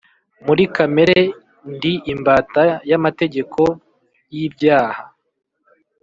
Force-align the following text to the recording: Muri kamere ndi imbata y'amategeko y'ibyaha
Muri 0.45 0.63
kamere 0.75 1.19
ndi 1.73 1.93
imbata 2.13 2.63
y'amategeko 2.89 3.61
y'ibyaha 4.35 5.03